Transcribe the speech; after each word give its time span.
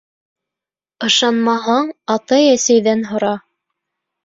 Ышанмаһаң, 1.07 1.93
атай-әсәйҙән 2.15 3.07
һора. 3.13 3.33